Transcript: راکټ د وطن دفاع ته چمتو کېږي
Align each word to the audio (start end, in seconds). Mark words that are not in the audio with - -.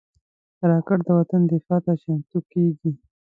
راکټ 0.69 0.99
د 1.05 1.09
وطن 1.17 1.41
دفاع 1.51 1.79
ته 1.85 1.93
چمتو 2.01 2.37
کېږي 2.51 2.91